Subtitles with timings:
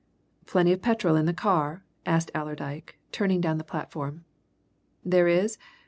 [0.47, 4.25] "Plenty of petrol in the car?" asked Allerdyke, turning down the platform.
[5.05, 5.59] "There is?